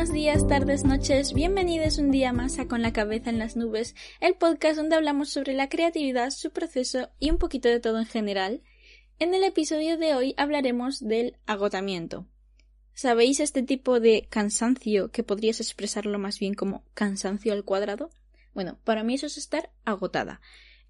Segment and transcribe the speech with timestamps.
[0.00, 3.94] buenos días, tardes, noches, bienvenidos un día más a Con la cabeza en las nubes,
[4.22, 8.06] el podcast donde hablamos sobre la creatividad, su proceso y un poquito de todo en
[8.06, 8.62] general.
[9.18, 12.26] En el episodio de hoy hablaremos del agotamiento.
[12.94, 18.08] ¿Sabéis este tipo de cansancio que podrías expresarlo más bien como cansancio al cuadrado?
[18.54, 20.40] Bueno, para mí eso es estar agotada.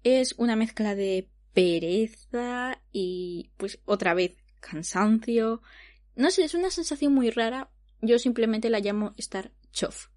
[0.03, 5.61] Es una mezcla de pereza y pues otra vez cansancio.
[6.15, 7.69] No sé, es una sensación muy rara.
[8.01, 10.07] Yo simplemente la llamo estar chof.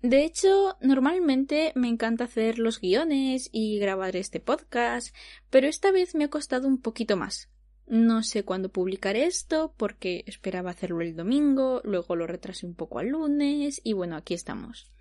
[0.00, 5.14] De hecho, normalmente me encanta hacer los guiones y grabar este podcast,
[5.50, 7.48] pero esta vez me ha costado un poquito más.
[7.86, 12.98] No sé cuándo publicaré esto porque esperaba hacerlo el domingo, luego lo retrasé un poco
[12.98, 14.92] al lunes y bueno, aquí estamos.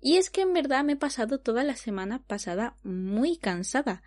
[0.00, 4.02] Y es que en verdad me he pasado toda la semana pasada muy cansada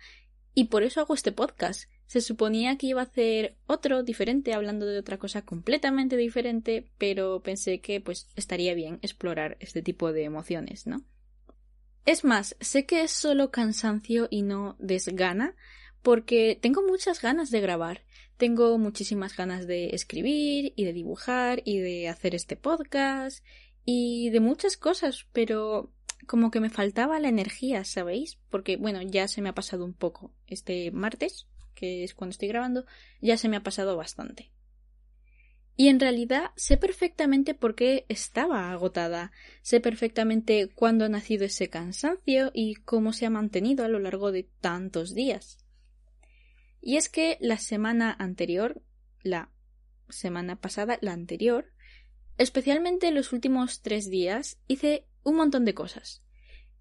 [0.54, 1.90] y por eso hago este podcast.
[2.06, 7.40] Se suponía que iba a hacer otro diferente, hablando de otra cosa completamente diferente, pero
[7.42, 11.02] pensé que pues estaría bien explorar este tipo de emociones, ¿no?
[12.06, 15.56] Es más, sé que es solo cansancio y no desgana,
[16.02, 18.02] porque tengo muchas ganas de grabar.
[18.36, 23.42] Tengo muchísimas ganas de escribir y de dibujar y de hacer este podcast
[23.86, 25.90] y de muchas cosas, pero
[26.26, 28.38] como que me faltaba la energía, ¿sabéis?
[28.50, 30.30] Porque, bueno, ya se me ha pasado un poco.
[30.46, 32.86] Este martes, que es cuando estoy grabando,
[33.20, 34.50] ya se me ha pasado bastante.
[35.76, 41.68] Y en realidad sé perfectamente por qué estaba agotada, sé perfectamente cuándo ha nacido ese
[41.68, 45.58] cansancio y cómo se ha mantenido a lo largo de tantos días.
[46.80, 48.82] Y es que la semana anterior,
[49.22, 49.50] la
[50.08, 51.72] semana pasada, la anterior,
[52.38, 56.22] especialmente los últimos tres días, hice un montón de cosas.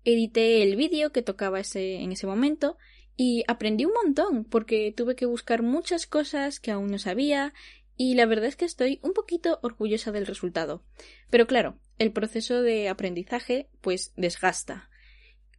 [0.03, 2.77] Edité el vídeo que tocaba ese, en ese momento
[3.15, 7.53] y aprendí un montón porque tuve que buscar muchas cosas que aún no sabía
[7.95, 10.83] y la verdad es que estoy un poquito orgullosa del resultado.
[11.29, 14.89] Pero claro, el proceso de aprendizaje pues desgasta.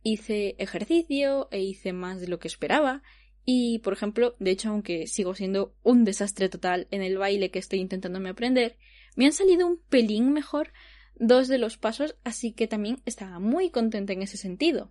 [0.03, 3.03] Hice ejercicio e hice más de lo que esperaba
[3.44, 7.59] y, por ejemplo, de hecho, aunque sigo siendo un desastre total en el baile que
[7.59, 8.76] estoy intentándome aprender,
[9.16, 10.72] me han salido un pelín mejor
[11.16, 14.91] dos de los pasos, así que también estaba muy contenta en ese sentido.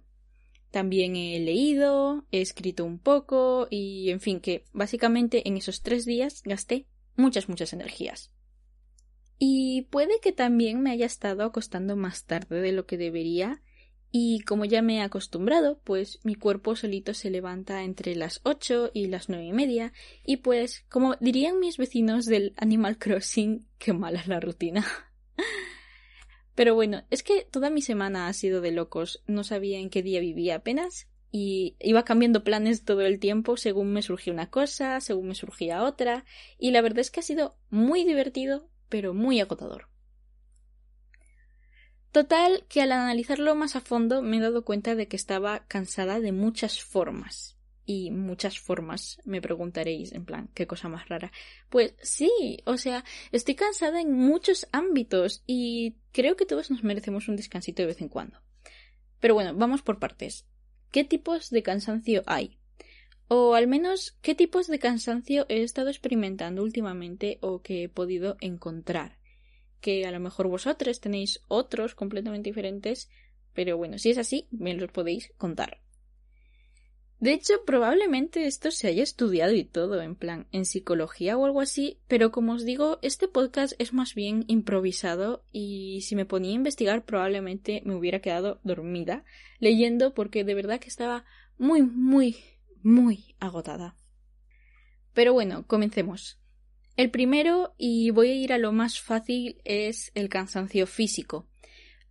[0.74, 6.04] También he leído, he escrito un poco y, en fin, que básicamente en esos tres
[6.04, 8.32] días gasté muchas, muchas energías.
[9.38, 13.62] Y puede que también me haya estado acostando más tarde de lo que debería
[14.12, 18.90] y como ya me he acostumbrado, pues mi cuerpo solito se levanta entre las ocho
[18.96, 19.94] y las nueve y media
[20.26, 24.84] y pues, como dirían mis vecinos del Animal Crossing, qué mala la rutina.
[26.56, 29.24] Pero bueno, es que toda mi semana ha sido de locos.
[29.28, 33.92] No sabía en qué día vivía apenas y iba cambiando planes todo el tiempo según
[33.92, 36.26] me surgía una cosa, según me surgía otra,
[36.60, 39.90] y la verdad es que ha sido muy divertido, pero muy agotador.
[42.12, 46.20] Total, que al analizarlo más a fondo me he dado cuenta de que estaba cansada
[46.20, 51.32] de muchas formas y muchas formas, me preguntaréis, en plan, qué cosa más rara.
[51.70, 57.28] Pues sí, o sea, estoy cansada en muchos ámbitos y creo que todos nos merecemos
[57.28, 58.40] un descansito de vez en cuando.
[59.20, 60.46] Pero bueno, vamos por partes.
[60.92, 62.60] ¿Qué tipos de cansancio hay?
[63.28, 68.38] O al menos, ¿qué tipos de cansancio he estado experimentando últimamente o que he podido
[68.42, 69.18] encontrar?
[69.82, 73.10] Que a lo mejor vosotros tenéis otros completamente diferentes,
[73.54, 75.82] pero bueno, si es así, me los podéis contar.
[77.24, 81.62] De hecho, probablemente esto se haya estudiado y todo, en plan, en psicología o algo
[81.62, 86.52] así, pero como os digo, este podcast es más bien improvisado y si me ponía
[86.52, 89.24] a investigar probablemente me hubiera quedado dormida
[89.60, 91.24] leyendo porque de verdad que estaba
[91.58, 92.36] muy, muy,
[92.82, 93.96] muy agotada.
[95.14, 96.42] Pero bueno, comencemos.
[96.98, 101.48] El primero, y voy a ir a lo más fácil, es el cansancio físico.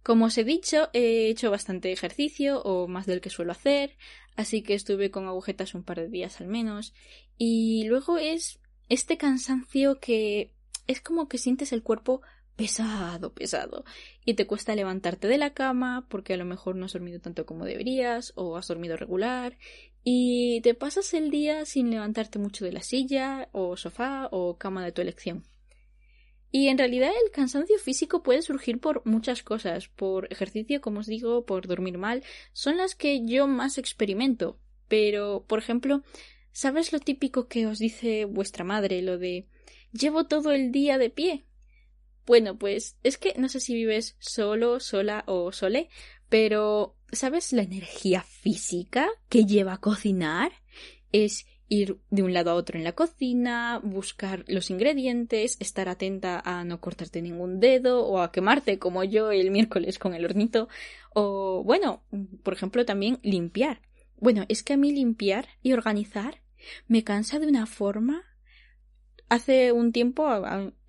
[0.03, 3.97] Como os he dicho, he hecho bastante ejercicio, o más del que suelo hacer,
[4.37, 6.93] así que estuve con agujetas un par de días al menos.
[7.39, 10.53] Y luego es este cansancio que
[10.87, 12.23] es como que sientes el cuerpo
[12.57, 13.85] pesado, pesado,
[14.25, 17.47] y te cuesta levantarte de la cama porque a lo mejor no has dormido tanto
[17.47, 19.57] como deberías o has dormido regular
[20.05, 24.85] y te pasas el día sin levantarte mucho de la silla o sofá o cama
[24.85, 25.45] de tu elección.
[26.55, 31.07] Y en realidad el cansancio físico puede surgir por muchas cosas, por ejercicio, como os
[31.07, 32.23] digo, por dormir mal,
[32.53, 34.59] son las que yo más experimento.
[34.87, 36.03] Pero, por ejemplo,
[36.53, 39.47] ¿sabes lo típico que os dice vuestra madre, lo de
[39.93, 41.47] llevo todo el día de pie?
[42.27, 45.89] Bueno, pues es que no sé si vives solo, sola o sole,
[46.29, 50.53] pero ¿sabes la energía física que lleva a cocinar?
[51.13, 56.39] Es ir de un lado a otro en la cocina, buscar los ingredientes, estar atenta
[56.45, 60.69] a no cortarte ningún dedo o a quemarte como yo el miércoles con el hornito
[61.15, 62.03] o bueno,
[62.43, 63.81] por ejemplo también limpiar.
[64.17, 66.43] Bueno, es que a mí limpiar y organizar
[66.89, 68.23] me cansa de una forma.
[69.31, 70.29] Hace un tiempo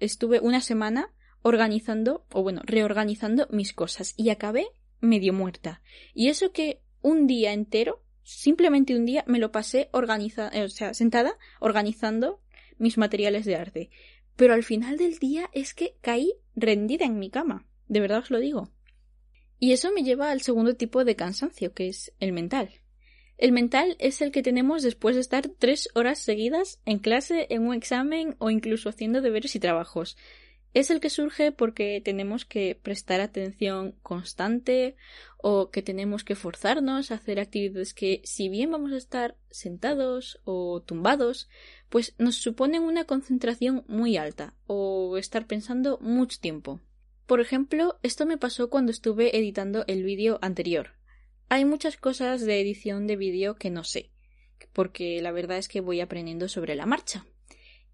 [0.01, 1.13] estuve una semana
[1.43, 4.67] organizando o bueno, reorganizando mis cosas y acabé
[4.99, 5.81] medio muerta.
[6.13, 10.69] Y eso que un día entero Simplemente un día me lo pasé organiza eh, o
[10.69, 12.41] sea, sentada organizando
[12.77, 13.89] mis materiales de arte.
[14.35, 17.67] Pero al final del día es que caí rendida en mi cama.
[17.87, 18.71] De verdad os lo digo.
[19.59, 22.69] Y eso me lleva al segundo tipo de cansancio, que es el mental.
[23.37, 27.67] El mental es el que tenemos después de estar tres horas seguidas en clase, en
[27.67, 30.17] un examen o incluso haciendo deberes y trabajos
[30.73, 34.95] es el que surge porque tenemos que prestar atención constante
[35.37, 40.41] o que tenemos que forzarnos a hacer actividades que si bien vamos a estar sentados
[40.45, 41.47] o tumbados,
[41.89, 46.81] pues nos suponen una concentración muy alta o estar pensando mucho tiempo.
[47.27, 50.95] Por ejemplo, esto me pasó cuando estuve editando el vídeo anterior.
[51.49, 54.09] Hay muchas cosas de edición de vídeo que no sé,
[54.73, 57.25] porque la verdad es que voy aprendiendo sobre la marcha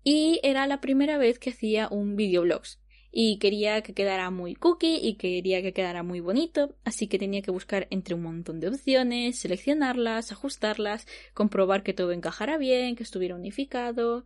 [0.03, 2.79] y era la primera vez que hacía un videoblogs
[3.11, 7.41] y quería que quedara muy cookie y quería que quedara muy bonito, así que tenía
[7.41, 13.03] que buscar entre un montón de opciones, seleccionarlas, ajustarlas, comprobar que todo encajara bien, que
[13.03, 14.25] estuviera unificado,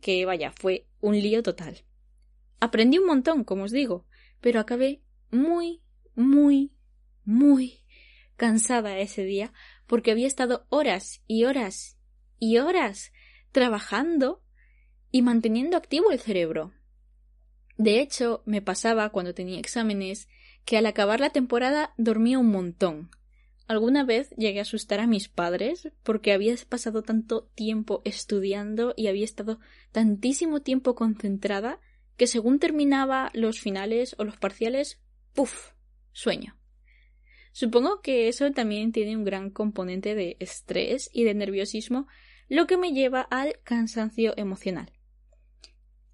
[0.00, 1.84] que vaya, fue un lío total.
[2.58, 4.06] Aprendí un montón, como os digo,
[4.40, 5.82] pero acabé muy,
[6.14, 6.72] muy,
[7.24, 7.80] muy
[8.36, 9.52] cansada ese día
[9.86, 11.98] porque había estado horas y horas
[12.38, 13.12] y horas
[13.52, 14.41] trabajando
[15.12, 16.72] y manteniendo activo el cerebro.
[17.76, 20.28] De hecho, me pasaba cuando tenía exámenes
[20.64, 23.10] que al acabar la temporada dormía un montón.
[23.68, 29.06] Alguna vez llegué a asustar a mis padres porque había pasado tanto tiempo estudiando y
[29.06, 29.60] había estado
[29.92, 31.78] tantísimo tiempo concentrada
[32.16, 35.00] que según terminaba los finales o los parciales,
[35.32, 35.72] ¡puf!
[36.12, 36.58] sueño.
[37.52, 42.06] Supongo que eso también tiene un gran componente de estrés y de nerviosismo,
[42.48, 44.92] lo que me lleva al cansancio emocional.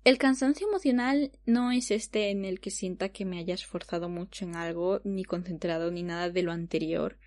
[0.09, 4.47] El cansancio emocional no es este en el que sienta que me haya esforzado mucho
[4.47, 7.19] en algo, ni concentrado, ni nada de lo anterior,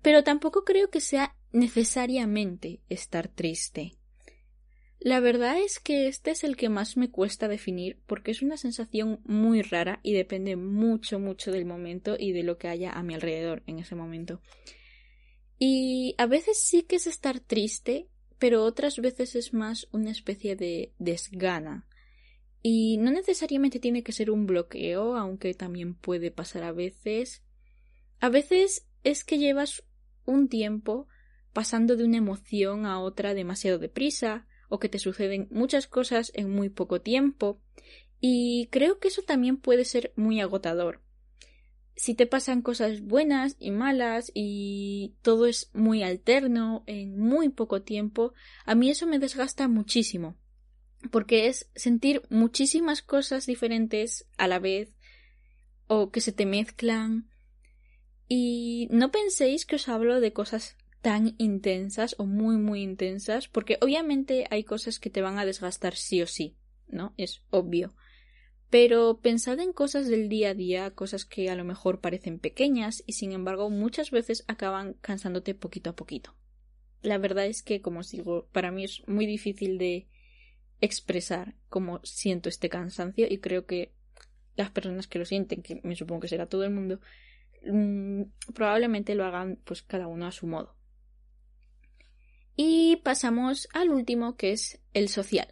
[0.00, 3.96] pero tampoco creo que sea necesariamente estar triste.
[5.00, 8.58] La verdad es que este es el que más me cuesta definir porque es una
[8.58, 13.02] sensación muy rara y depende mucho, mucho del momento y de lo que haya a
[13.02, 14.40] mi alrededor en ese momento.
[15.58, 18.06] Y a veces sí que es estar triste,
[18.38, 21.88] pero otras veces es más una especie de desgana,
[22.66, 27.42] y no necesariamente tiene que ser un bloqueo, aunque también puede pasar a veces.
[28.20, 29.84] A veces es que llevas
[30.24, 31.06] un tiempo
[31.52, 36.50] pasando de una emoción a otra demasiado deprisa, o que te suceden muchas cosas en
[36.50, 37.60] muy poco tiempo,
[38.18, 41.02] y creo que eso también puede ser muy agotador.
[41.96, 47.82] Si te pasan cosas buenas y malas y todo es muy alterno en muy poco
[47.82, 48.32] tiempo,
[48.64, 50.38] a mí eso me desgasta muchísimo
[51.10, 54.94] porque es sentir muchísimas cosas diferentes a la vez
[55.86, 57.30] o que se te mezclan.
[58.28, 63.76] Y no penséis que os hablo de cosas tan intensas o muy muy intensas, porque
[63.82, 66.56] obviamente hay cosas que te van a desgastar sí o sí,
[66.88, 67.12] ¿no?
[67.18, 67.94] Es obvio.
[68.70, 73.04] Pero pensad en cosas del día a día, cosas que a lo mejor parecen pequeñas
[73.06, 76.34] y sin embargo muchas veces acaban cansándote poquito a poquito.
[77.02, 80.08] La verdad es que, como os digo, para mí es muy difícil de
[80.84, 83.94] expresar cómo siento este cansancio y creo que
[84.54, 87.00] las personas que lo sienten, que me supongo que será todo el mundo,
[87.66, 88.22] mm,
[88.54, 90.76] probablemente lo hagan pues cada uno a su modo.
[92.54, 95.48] Y pasamos al último que es el social.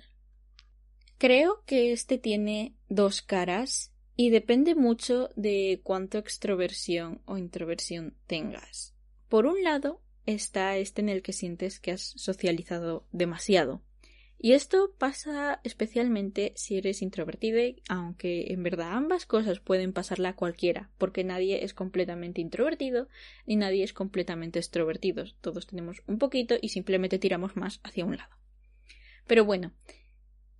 [1.18, 8.94] Creo que este tiene dos caras y depende mucho de cuánto extroversión o introversión tengas.
[9.28, 13.82] Por un lado está este en el que sientes que has socializado demasiado
[14.44, 20.34] y esto pasa especialmente si eres introvertido, aunque en verdad ambas cosas pueden pasarle a
[20.34, 23.06] cualquiera, porque nadie es completamente introvertido
[23.46, 25.24] ni nadie es completamente extrovertido.
[25.40, 28.34] Todos tenemos un poquito y simplemente tiramos más hacia un lado.
[29.28, 29.74] Pero bueno,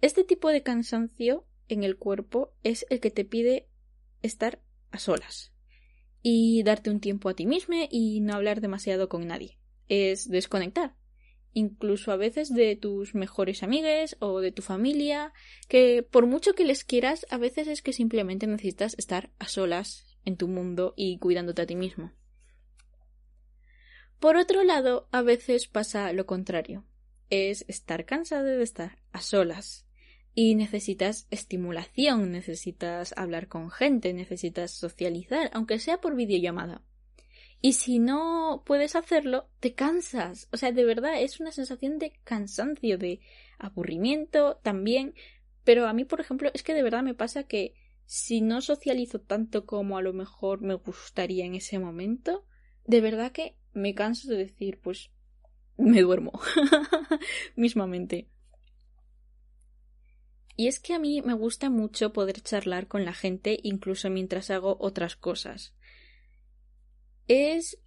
[0.01, 3.67] este tipo de cansancio en el cuerpo es el que te pide
[4.23, 4.63] estar
[4.93, 5.53] a solas
[6.23, 9.59] y darte un tiempo a ti mismo y no hablar demasiado con nadie.
[9.89, 10.95] Es desconectar,
[11.55, 15.33] incluso a veces de tus mejores amigues o de tu familia,
[15.69, 20.07] que por mucho que les quieras, a veces es que simplemente necesitas estar a solas
[20.25, 22.13] en tu mundo y cuidándote a ti mismo.
[24.21, 26.85] Por otro lado, a veces pasa lo contrario.
[27.29, 29.87] es estar cansado de estar a solas.
[30.35, 36.83] Y necesitas estimulación, necesitas hablar con gente, necesitas socializar, aunque sea por videollamada.
[37.65, 40.49] Y si no puedes hacerlo, te cansas.
[40.53, 43.21] O sea, de verdad es una sensación de cansancio, de
[43.57, 45.15] aburrimiento también.
[45.63, 49.21] Pero a mí, por ejemplo, es que de verdad me pasa que si no socializo
[49.21, 52.45] tanto como a lo mejor me gustaría en ese momento,
[52.85, 55.13] de verdad que me canso de decir, pues
[55.77, 56.33] me duermo
[57.55, 58.29] mismamente.
[60.57, 64.51] Y es que a mí me gusta mucho poder charlar con la gente incluso mientras
[64.51, 65.75] hago otras cosas.
[67.29, 67.79] Es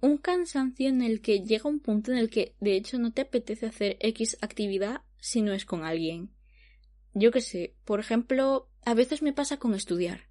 [0.00, 3.22] un cansancio en el que llega un punto en el que de hecho no te
[3.22, 6.30] apetece hacer X actividad si no es con alguien.
[7.14, 10.28] Yo qué sé, por ejemplo, a veces me pasa con estudiar.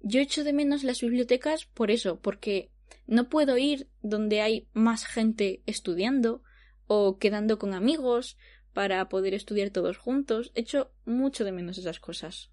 [0.00, 2.70] Yo echo de menos las bibliotecas por eso, porque
[3.06, 6.42] no puedo ir donde hay más gente estudiando
[6.86, 8.38] o quedando con amigos
[8.72, 10.52] para poder estudiar todos juntos.
[10.54, 12.50] Echo mucho de menos esas cosas.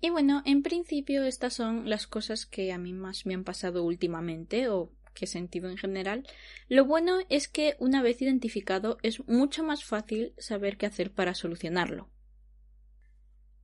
[0.00, 3.82] Y bueno, en principio estas son las cosas que a mí más me han pasado
[3.82, 6.26] últimamente o que he sentido en general.
[6.68, 11.34] Lo bueno es que una vez identificado es mucho más fácil saber qué hacer para
[11.34, 12.08] solucionarlo.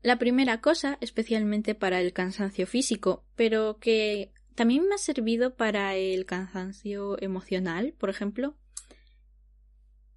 [0.02, 5.94] La primera cosa, especialmente para el cansancio físico, pero que también me ha servido para
[5.94, 8.56] el cansancio emocional, por ejemplo,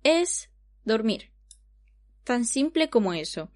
[0.03, 0.49] es
[0.83, 1.31] dormir.
[2.23, 3.49] Tan simple como eso.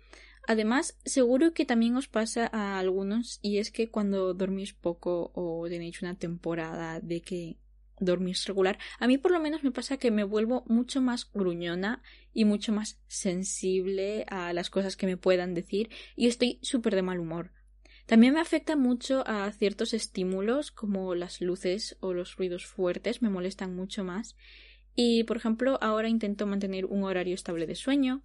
[0.48, 5.68] Además, seguro que también os pasa a algunos y es que cuando dormís poco o
[5.70, 7.58] tenéis una temporada de que
[8.00, 12.02] dormís regular, a mí por lo menos me pasa que me vuelvo mucho más gruñona
[12.34, 17.04] y mucho más sensible a las cosas que me puedan decir y estoy súper de
[17.04, 17.52] mal humor.
[18.08, 23.30] También me afecta mucho a ciertos estímulos como las luces o los ruidos fuertes, me
[23.30, 24.36] molestan mucho más.
[24.96, 28.24] Y, por ejemplo, ahora intento mantener un horario estable de sueño,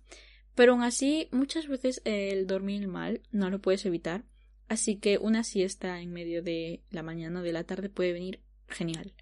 [0.56, 4.25] pero aún así muchas veces el dormir mal no lo puedes evitar,
[4.68, 8.40] así que una siesta en medio de la mañana o de la tarde puede venir
[8.66, 9.14] genial.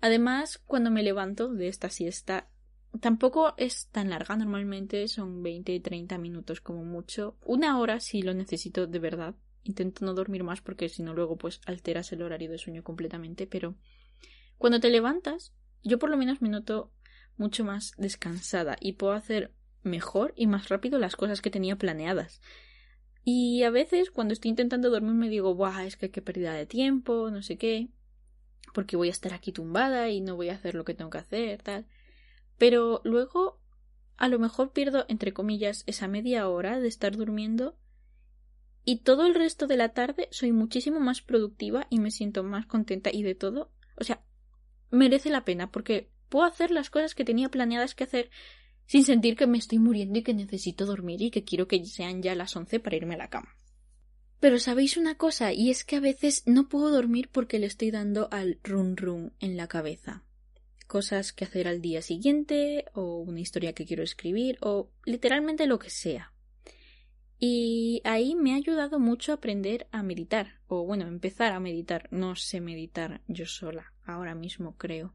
[0.00, 2.50] Además, cuando me levanto de esta siesta,
[3.00, 8.34] tampoco es tan larga, normalmente son 20 30 minutos como mucho, una hora si lo
[8.34, 9.36] necesito de verdad.
[9.62, 13.46] Intento no dormir más porque si no luego pues alteras el horario de sueño completamente,
[13.46, 13.76] pero
[14.58, 16.92] cuando te levantas, yo por lo menos me noto
[17.36, 22.40] mucho más descansada y puedo hacer mejor y más rápido las cosas que tenía planeadas.
[23.24, 26.66] Y a veces cuando estoy intentando dormir me digo, Buah, es que qué pérdida de
[26.66, 27.88] tiempo, no sé qué
[28.72, 31.18] porque voy a estar aquí tumbada y no voy a hacer lo que tengo que
[31.18, 31.86] hacer, tal.
[32.58, 33.60] Pero luego,
[34.16, 37.76] a lo mejor pierdo, entre comillas, esa media hora de estar durmiendo
[38.84, 42.66] y todo el resto de la tarde soy muchísimo más productiva y me siento más
[42.66, 43.70] contenta y de todo.
[43.96, 44.24] O sea,
[44.90, 48.30] merece la pena porque puedo hacer las cosas que tenía planeadas que hacer
[48.86, 52.22] sin sentir que me estoy muriendo y que necesito dormir y que quiero que sean
[52.22, 53.56] ya las once para irme a la cama.
[54.42, 57.92] Pero sabéis una cosa, y es que a veces no puedo dormir porque le estoy
[57.92, 60.24] dando al run run en la cabeza.
[60.88, 65.78] Cosas que hacer al día siguiente, o una historia que quiero escribir, o literalmente lo
[65.78, 66.32] que sea.
[67.38, 72.08] Y ahí me ha ayudado mucho aprender a meditar, o bueno, empezar a meditar.
[72.10, 75.14] No sé meditar yo sola, ahora mismo creo.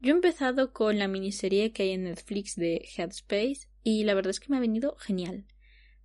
[0.00, 4.30] Yo he empezado con la miniserie que hay en Netflix de Headspace y la verdad
[4.30, 5.46] es que me ha venido genial.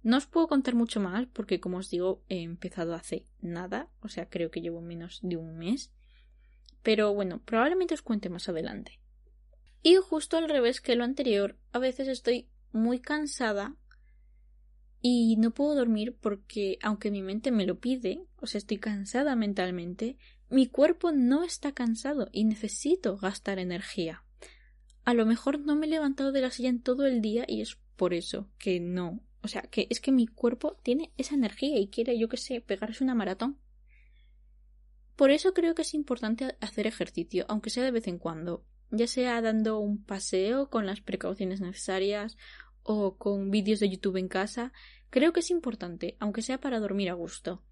[0.01, 4.07] No os puedo contar mucho más porque, como os digo, he empezado hace nada, o
[4.07, 5.91] sea, creo que llevo menos de un mes.
[6.83, 8.99] Pero bueno, probablemente os cuente más adelante.
[9.83, 13.75] Y justo al revés que lo anterior, a veces estoy muy cansada
[15.01, 19.35] y no puedo dormir porque, aunque mi mente me lo pide, o sea, estoy cansada
[19.35, 20.17] mentalmente,
[20.49, 24.23] mi cuerpo no está cansado y necesito gastar energía.
[25.03, 27.61] A lo mejor no me he levantado de la silla en todo el día y
[27.61, 31.79] es por eso que no o sea, que es que mi cuerpo tiene esa energía
[31.79, 33.57] y quiere, yo qué sé, pegarse una maratón.
[35.15, 39.07] Por eso creo que es importante hacer ejercicio, aunque sea de vez en cuando, ya
[39.07, 42.37] sea dando un paseo con las precauciones necesarias
[42.83, 44.73] o con vídeos de YouTube en casa,
[45.09, 47.63] creo que es importante, aunque sea para dormir a gusto.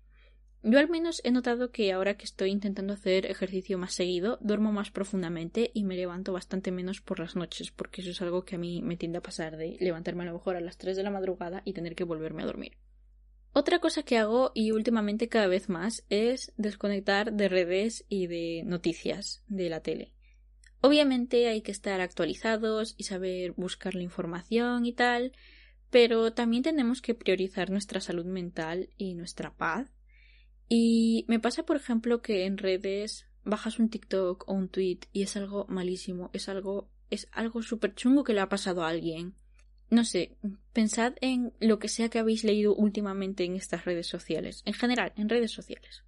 [0.70, 4.74] Yo al menos he notado que ahora que estoy intentando hacer ejercicio más seguido, duermo
[4.74, 8.56] más profundamente y me levanto bastante menos por las noches, porque eso es algo que
[8.56, 11.04] a mí me tiende a pasar de levantarme a lo mejor a las 3 de
[11.04, 12.74] la madrugada y tener que volverme a dormir.
[13.54, 18.64] Otra cosa que hago y últimamente cada vez más es desconectar de redes y de
[18.66, 20.12] noticias de la tele.
[20.82, 25.32] Obviamente hay que estar actualizados y saber buscar la información y tal,
[25.92, 29.97] pero también tenemos que priorizar nuestra salud mental y nuestra paz
[30.70, 35.24] y me pasa, por ejemplo, que en redes bajas un TikTok o un tweet y
[35.24, 39.36] es algo malísimo, es algo es algo súper chungo que le ha pasado a alguien.
[39.90, 40.38] No sé,
[40.74, 45.14] pensad en lo que sea que habéis leído últimamente en estas redes sociales, en general,
[45.16, 46.04] en redes sociales.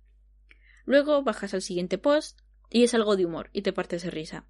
[0.86, 4.46] Luego bajas al siguiente post y es algo de humor y te partes de risa.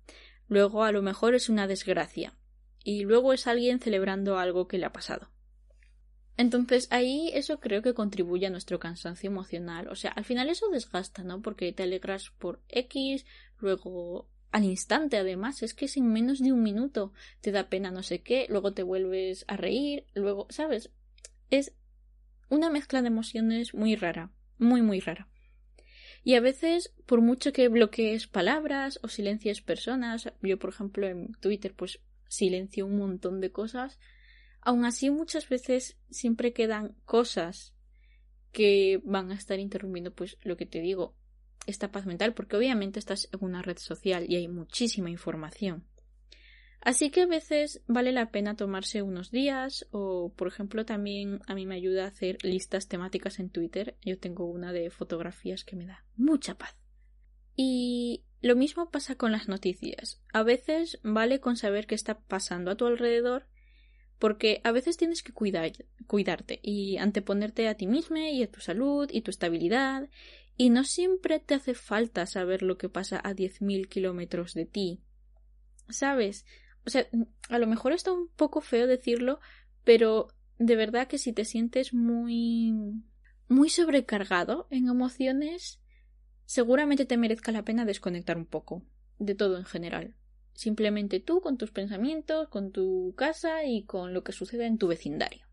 [0.47, 2.35] Luego a lo mejor es una desgracia.
[2.83, 5.29] Y luego es alguien celebrando algo que le ha pasado.
[6.39, 9.89] Entonces ahí eso creo que contribuye a nuestro cansancio emocional.
[9.89, 11.41] O sea, al final eso desgasta, ¿no?
[11.41, 13.25] Porque te alegras por X,
[13.57, 17.91] luego al instante además, es que es en menos de un minuto te da pena
[17.91, 20.91] no sé qué, luego te vuelves a reír, luego, ¿sabes?
[21.49, 21.73] Es
[22.47, 25.27] una mezcla de emociones muy rara, muy muy rara.
[26.23, 31.33] Y a veces, por mucho que bloquees palabras o silencies personas, yo por ejemplo en
[31.41, 33.99] Twitter pues silencio un montón de cosas,
[34.61, 37.73] Aún así, muchas veces siempre quedan cosas
[38.51, 41.15] que van a estar interrumpiendo, pues lo que te digo,
[41.65, 45.85] esta paz mental, porque obviamente estás en una red social y hay muchísima información.
[46.81, 51.53] Así que a veces vale la pena tomarse unos días o, por ejemplo, también a
[51.53, 53.97] mí me ayuda a hacer listas temáticas en Twitter.
[54.01, 56.75] Yo tengo una de fotografías que me da mucha paz.
[57.55, 60.21] Y lo mismo pasa con las noticias.
[60.31, 63.45] A veces vale con saber qué está pasando a tu alrededor
[64.19, 65.71] porque a veces tienes que cuidar,
[66.05, 70.09] cuidarte y anteponerte a ti mismo y a tu salud y tu estabilidad,
[70.57, 74.99] y no siempre te hace falta saber lo que pasa a 10.000 kilómetros de ti.
[75.87, 76.45] ¿Sabes?
[76.85, 77.07] O sea,
[77.49, 79.39] a lo mejor está un poco feo decirlo,
[79.85, 82.73] pero de verdad que si te sientes muy
[83.47, 85.81] muy sobrecargado en emociones,
[86.45, 88.83] seguramente te merezca la pena desconectar un poco
[89.17, 90.15] de todo en general.
[90.59, 94.89] Simplemente tú con tus pensamientos, con tu casa y con lo que sucede en tu
[94.89, 95.45] vecindario.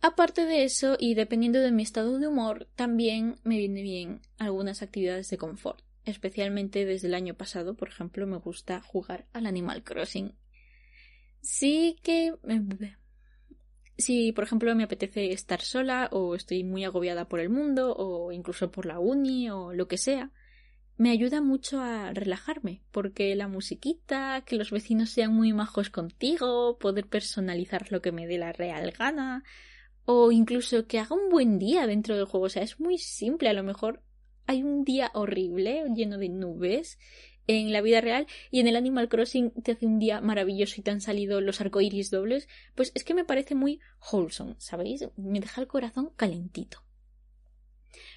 [0.00, 4.80] Aparte de eso, y dependiendo de mi estado de humor, también me viene bien algunas
[4.80, 5.82] actividades de confort.
[6.04, 10.36] Especialmente desde el año pasado, por ejemplo, me gusta jugar al Animal Crossing.
[11.40, 12.32] Sí que.
[13.98, 18.30] Si, por ejemplo, me apetece estar sola, o estoy muy agobiada por el mundo, o
[18.30, 20.30] incluso por la uni, o lo que sea,
[20.96, 26.78] me ayuda mucho a relajarme, porque la musiquita, que los vecinos sean muy majos contigo,
[26.78, 29.42] poder personalizar lo que me dé la real gana,
[30.04, 32.46] o incluso que haga un buen día dentro del juego.
[32.46, 33.48] O sea, es muy simple.
[33.48, 34.02] A lo mejor
[34.46, 36.98] hay un día horrible, lleno de nubes,
[37.46, 40.84] en la vida real, y en el Animal Crossing te hace un día maravilloso y
[40.84, 42.48] te han salido los arcoiris dobles.
[42.74, 43.80] Pues es que me parece muy
[44.12, 45.08] wholesome, ¿sabéis?
[45.16, 46.83] Me deja el corazón calentito.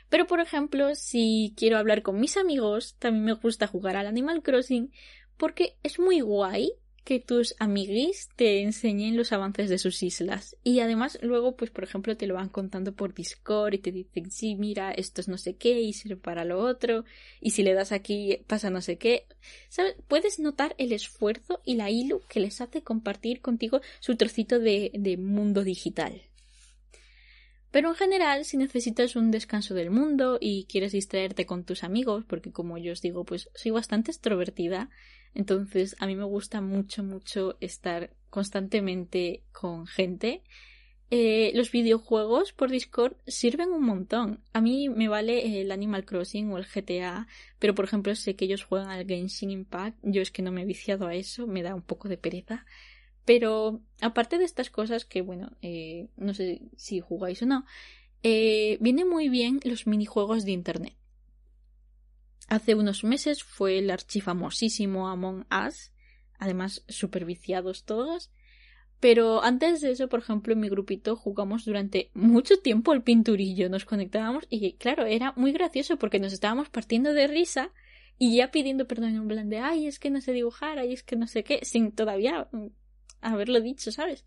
[0.10, 4.42] Pero, por ejemplo, si quiero hablar con mis amigos, también me gusta jugar al Animal
[4.42, 4.92] Crossing
[5.38, 6.74] porque es muy guay
[7.08, 10.58] que tus amiguis te enseñen los avances de sus islas.
[10.62, 14.30] Y además luego, pues por ejemplo, te lo van contando por Discord y te dicen,
[14.30, 17.06] sí, mira, esto es no sé qué y sirve para lo otro.
[17.40, 19.26] Y si le das aquí pasa no sé qué.
[19.70, 19.96] ¿Sabes?
[20.10, 24.92] Puedes notar el esfuerzo y la ilu que les hace compartir contigo su trocito de,
[24.94, 26.22] de mundo digital.
[27.72, 32.24] Pero en general, si necesitas un descanso del mundo y quieres distraerte con tus amigos,
[32.26, 34.90] porque como yo os digo, pues soy bastante extrovertida,
[35.34, 40.44] entonces a mí me gusta mucho, mucho estar constantemente con gente.
[41.10, 44.42] Eh, los videojuegos por Discord sirven un montón.
[44.52, 47.28] A mí me vale el Animal Crossing o el GTA,
[47.60, 49.98] pero por ejemplo sé que ellos juegan al Genshin Impact.
[50.04, 52.66] Yo es que no me he viciado a eso, me da un poco de pereza.
[53.28, 57.66] Pero aparte de estas cosas que, bueno, eh, no sé si jugáis o no,
[58.24, 60.96] eh, viene muy bien los minijuegos de Internet.
[62.48, 65.92] Hace unos meses fue el archifamosísimo Among Us,
[66.40, 68.32] además super viciados todos.
[69.02, 73.70] Pero antes de eso, por ejemplo, en mi grupito jugamos durante mucho tiempo el pinturillo.
[73.70, 77.74] Nos conectábamos y, claro, era muy gracioso porque nos estábamos partiendo de risa
[78.18, 81.04] y ya pidiendo perdón en plan de, ay, es que no sé dibujar, ay, es
[81.04, 82.48] que no sé qué, sin todavía
[83.22, 84.26] haberlo dicho, ¿sabes?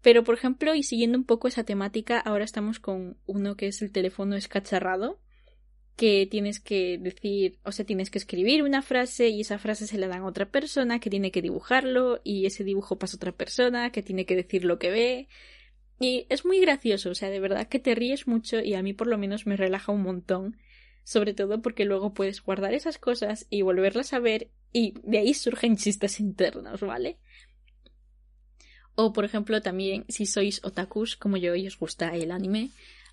[0.00, 3.82] Pero, por ejemplo, y siguiendo un poco esa temática, ahora estamos con uno que es
[3.82, 5.20] el teléfono escacharrado,
[5.96, 9.98] que tienes que decir, o sea, tienes que escribir una frase y esa frase se
[9.98, 13.32] la dan a otra persona que tiene que dibujarlo y ese dibujo pasa a otra
[13.32, 15.28] persona que tiene que decir lo que ve.
[15.98, 18.92] Y es muy gracioso, o sea, de verdad que te ríes mucho y a mí
[18.92, 20.56] por lo menos me relaja un montón,
[21.02, 25.34] sobre todo porque luego puedes guardar esas cosas y volverlas a ver y de ahí
[25.34, 27.18] surgen chistes internos, ¿vale?
[29.00, 32.70] O, por ejemplo, también si sois otakus como yo y os gusta el anime,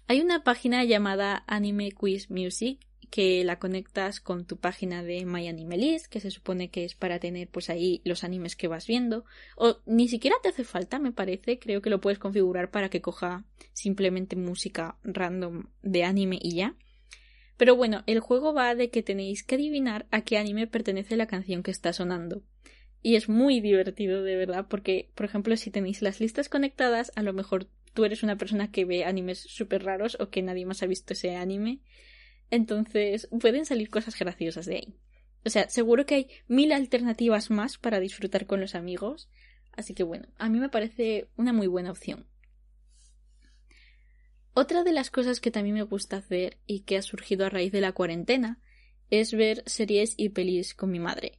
[0.08, 2.80] hay una página llamada Anime Quiz Music
[3.12, 5.48] que la conectas con tu página de My
[6.10, 9.26] que se supone que es para tener pues ahí los animes que vas viendo.
[9.58, 13.02] O ni siquiera te hace falta, me parece, creo que lo puedes configurar para que
[13.02, 16.76] coja simplemente música random de anime y ya.
[17.58, 21.28] Pero bueno, el juego va de que tenéis que adivinar a qué anime pertenece la
[21.28, 22.42] canción que está sonando.
[23.06, 27.22] Y es muy divertido, de verdad, porque, por ejemplo, si tenéis las listas conectadas, a
[27.22, 30.82] lo mejor tú eres una persona que ve animes súper raros o que nadie más
[30.82, 31.82] ha visto ese anime.
[32.50, 34.96] Entonces, pueden salir cosas graciosas de ahí.
[35.46, 39.30] O sea, seguro que hay mil alternativas más para disfrutar con los amigos.
[39.74, 42.26] Así que bueno, a mí me parece una muy buena opción.
[44.56, 47.72] Otra de las cosas que también me gusta hacer y que ha surgido a raíz
[47.72, 48.60] de la cuarentena
[49.12, 51.38] es ver series y pelis con mi madre.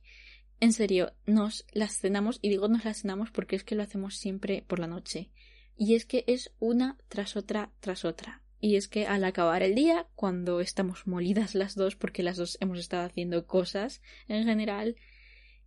[0.59, 4.17] En serio, nos las cenamos, y digo nos las cenamos porque es que lo hacemos
[4.17, 5.31] siempre por la noche.
[5.77, 8.43] Y es que es una tras otra tras otra.
[8.59, 12.57] Y es que al acabar el día, cuando estamos molidas las dos, porque las dos
[12.61, 14.97] hemos estado haciendo cosas en general,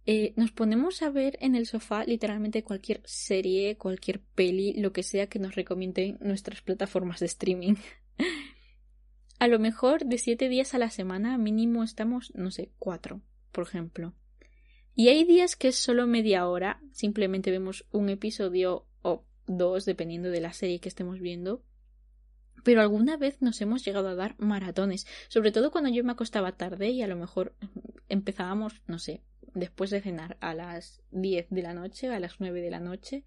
[0.08, 5.04] eh, nos ponemos a ver en el sofá literalmente cualquier serie, cualquier peli, lo que
[5.04, 7.76] sea que nos recomienden nuestras plataformas de streaming.
[9.40, 13.22] a lo mejor de siete días a la semana mínimo estamos, no sé, cuatro,
[13.52, 14.16] por ejemplo.
[15.00, 20.30] Y hay días que es solo media hora, simplemente vemos un episodio o dos, dependiendo
[20.30, 21.64] de la serie que estemos viendo.
[22.66, 26.52] Pero alguna vez nos hemos llegado a dar maratones, sobre todo cuando yo me acostaba
[26.58, 27.56] tarde y a lo mejor
[28.10, 32.60] empezábamos, no sé, después de cenar a las 10 de la noche, a las 9
[32.60, 33.24] de la noche,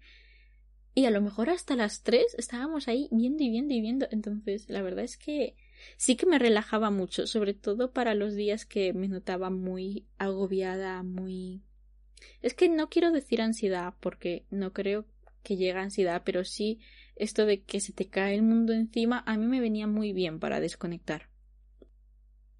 [0.93, 4.07] y a lo mejor hasta las 3 estábamos ahí viendo y viendo y viendo.
[4.11, 5.55] Entonces, la verdad es que
[5.97, 11.03] sí que me relajaba mucho, sobre todo para los días que me notaba muy agobiada,
[11.03, 11.61] muy...
[12.41, 15.05] Es que no quiero decir ansiedad, porque no creo
[15.43, 16.79] que llegue ansiedad, pero sí
[17.15, 20.39] esto de que se te cae el mundo encima, a mí me venía muy bien
[20.39, 21.29] para desconectar.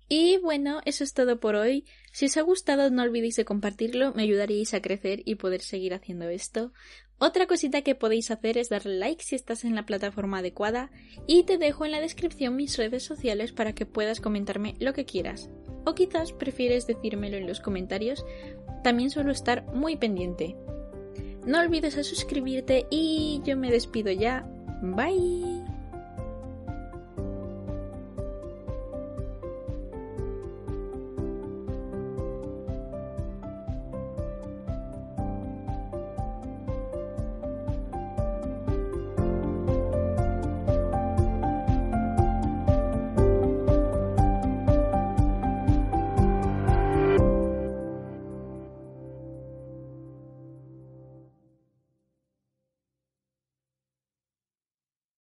[0.10, 1.86] Y bueno, eso es todo por hoy.
[2.12, 5.94] Si os ha gustado, no olvidéis de compartirlo, me ayudaréis a crecer y poder seguir
[5.94, 6.72] haciendo esto.
[7.26, 10.92] Otra cosita que podéis hacer es darle like si estás en la plataforma adecuada
[11.26, 15.06] y te dejo en la descripción mis redes sociales para que puedas comentarme lo que
[15.06, 15.50] quieras.
[15.86, 18.26] O quizás prefieres decírmelo en los comentarios,
[18.84, 20.58] también suelo estar muy pendiente.
[21.46, 24.46] No olvides a suscribirte y yo me despido ya.
[24.82, 25.63] Bye.